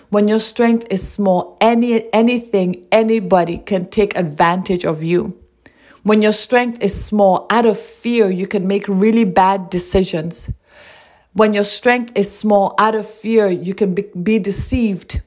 [0.10, 5.36] When your strength is small, any anything, anybody can take advantage of you.
[6.04, 10.50] When your strength is small, out of fear, you can make really bad decisions.
[11.34, 15.22] When your strength is small, out of fear, you can be, be deceived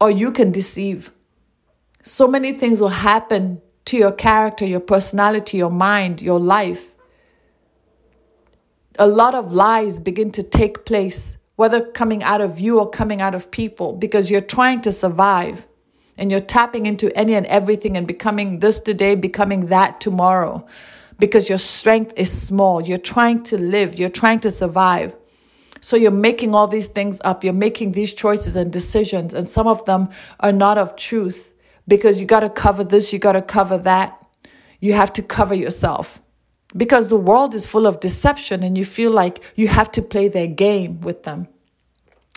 [0.00, 1.12] or you can deceive.
[2.02, 6.94] So many things will happen to your character, your personality, your mind, your life.
[8.98, 13.20] A lot of lies begin to take place, whether coming out of you or coming
[13.20, 15.66] out of people, because you're trying to survive
[16.22, 20.64] and you're tapping into any and everything and becoming this today, becoming that tomorrow,
[21.18, 22.80] because your strength is small.
[22.80, 25.16] You're trying to live, you're trying to survive.
[25.80, 27.42] So you're making all these things up.
[27.42, 31.54] You're making these choices and decisions, and some of them are not of truth
[31.88, 34.24] because you got to cover this, you got to cover that.
[34.78, 36.22] You have to cover yourself
[36.76, 40.28] because the world is full of deception, and you feel like you have to play
[40.28, 41.48] their game with them.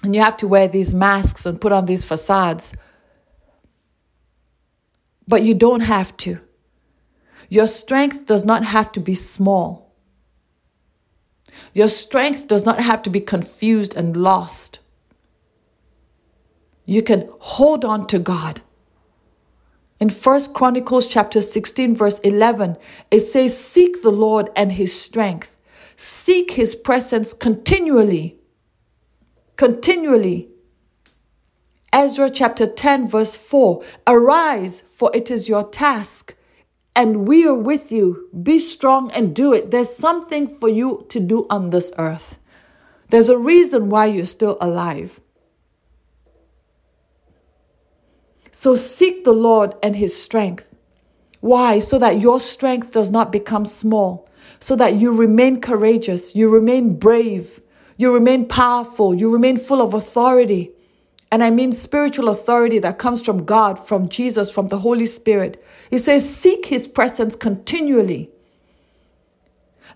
[0.04, 2.76] And you have to wear these masks and put on these facades.
[5.28, 6.40] But you don't have to.
[7.50, 9.94] Your strength does not have to be small.
[11.74, 14.80] Your strength does not have to be confused and lost.
[16.86, 18.62] You can hold on to God.
[20.00, 22.78] In First Chronicles chapter 16 verse 11,
[23.12, 25.58] it says seek the Lord and his strength.
[25.96, 28.38] Seek his presence continually.
[29.56, 30.50] Continually.
[31.96, 36.36] Ezra chapter 10 verse 4, arise for it is your task
[36.94, 38.28] and we are with you.
[38.44, 39.72] Be strong and do it.
[39.72, 42.38] There's something for you to do on this earth.
[43.12, 45.22] There's a reason why you're still alive.
[48.52, 50.76] So seek the Lord and his strength.
[51.40, 51.80] Why?
[51.80, 54.28] So that your strength does not become small,
[54.60, 57.62] so that you remain courageous, you remain brave,
[57.96, 60.75] you remain powerful, you remain full of authority.
[61.32, 65.64] And I mean spiritual authority that comes from God, from Jesus, from the Holy Spirit.
[65.90, 68.30] He says, Seek his presence continually.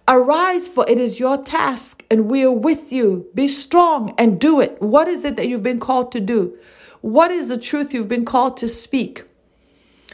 [0.07, 3.27] Arise, for it is your task, and we are with you.
[3.35, 4.81] Be strong and do it.
[4.81, 6.57] What is it that you've been called to do?
[7.01, 9.23] What is the truth you've been called to speak?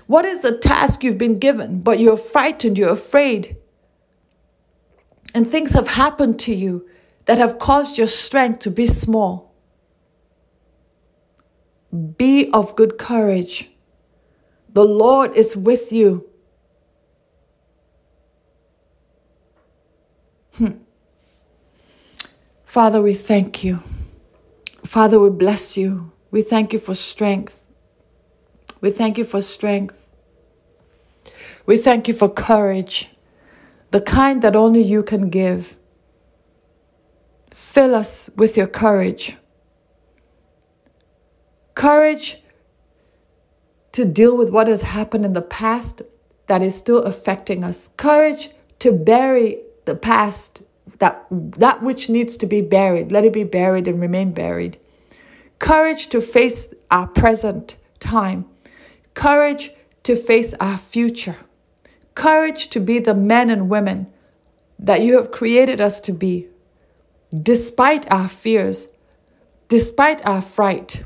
[0.08, 3.56] What is the task you've been given, but you're frightened, you're afraid?
[5.34, 6.88] And things have happened to you
[7.26, 9.55] that have caused your strength to be small.
[11.96, 13.70] Be of good courage.
[14.74, 16.30] The Lord is with you.
[20.58, 20.80] Hmm.
[22.66, 23.80] Father, we thank you.
[24.84, 26.12] Father, we bless you.
[26.32, 27.70] We thank you for strength.
[28.82, 30.10] We thank you for strength.
[31.66, 33.10] We thank you for courage,
[33.92, 35.78] the kind that only you can give.
[37.52, 39.38] Fill us with your courage.
[41.76, 42.42] Courage
[43.92, 46.02] to deal with what has happened in the past
[46.48, 47.90] that is still affecting us.
[47.90, 48.50] Courage
[48.80, 50.62] to bury the past,
[51.00, 54.78] that, that which needs to be buried, let it be buried and remain buried.
[55.60, 58.46] Courage to face our present time.
[59.14, 59.72] Courage
[60.04, 61.38] to face our future.
[62.14, 64.08] Courage to be the men and women
[64.78, 66.48] that you have created us to be,
[67.34, 68.88] despite our fears,
[69.68, 71.04] despite our fright.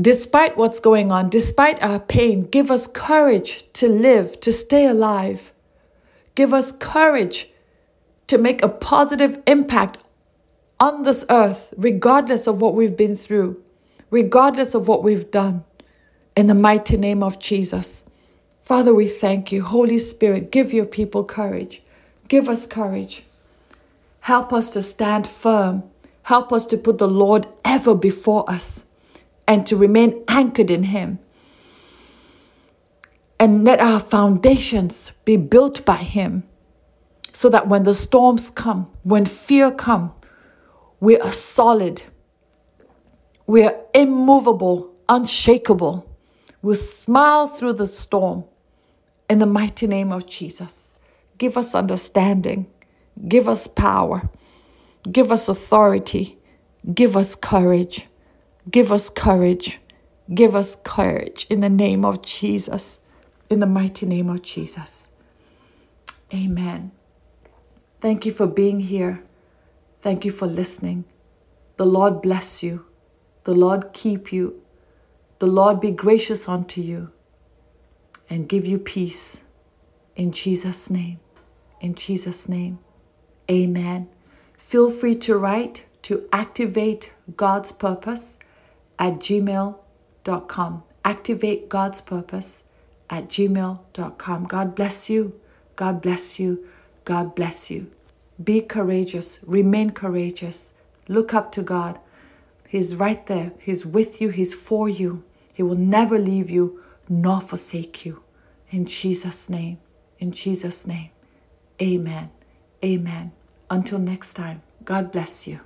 [0.00, 5.52] Despite what's going on, despite our pain, give us courage to live, to stay alive.
[6.34, 7.50] Give us courage
[8.28, 9.98] to make a positive impact
[10.78, 13.62] on this earth, regardless of what we've been through,
[14.10, 15.64] regardless of what we've done.
[16.36, 18.04] In the mighty name of Jesus.
[18.62, 19.64] Father, we thank you.
[19.64, 21.82] Holy Spirit, give your people courage.
[22.28, 23.24] Give us courage.
[24.20, 25.82] Help us to stand firm.
[26.22, 28.84] Help us to put the Lord ever before us
[29.50, 31.18] and to remain anchored in Him.
[33.40, 36.44] And let our foundations be built by him
[37.32, 40.12] so that when the storms come when fear come
[41.00, 42.02] we are solid.
[43.46, 46.06] We are immovable unshakable.
[46.60, 48.44] We'll smile through the storm.
[49.30, 50.92] In the mighty name of jesus
[51.38, 52.66] give us understanding
[53.26, 54.28] give us power
[55.10, 56.36] give us authority
[56.92, 58.06] give us courage
[58.68, 59.80] give us courage
[60.34, 63.00] give us courage in the name of jesus
[63.50, 65.08] in the mighty name of Jesus.
[66.32, 66.92] Amen.
[68.00, 69.24] Thank you for being here.
[70.00, 71.04] Thank you for listening.
[71.76, 72.86] The Lord bless you.
[73.44, 74.62] The Lord keep you.
[75.40, 77.10] The Lord be gracious unto you
[78.30, 79.42] and give you peace.
[80.14, 81.18] In Jesus' name.
[81.80, 82.78] In Jesus' name.
[83.50, 84.08] Amen.
[84.56, 88.38] Feel free to write to activate God's purpose
[89.00, 90.82] at gmail.com.
[91.04, 92.62] Activate God's purpose
[93.08, 94.44] at gmail.com.
[94.44, 95.40] God bless you.
[95.74, 96.68] God bless you.
[97.04, 97.90] God bless you.
[98.42, 99.40] Be courageous.
[99.44, 100.74] Remain courageous.
[101.08, 101.98] Look up to God.
[102.68, 103.52] He's right there.
[103.60, 104.28] He's with you.
[104.28, 105.24] He's for you.
[105.52, 108.22] He will never leave you nor forsake you.
[108.70, 109.78] In Jesus' name.
[110.18, 111.10] In Jesus' name.
[111.82, 112.30] Amen.
[112.84, 113.32] Amen.
[113.68, 115.60] Until next time, God bless you.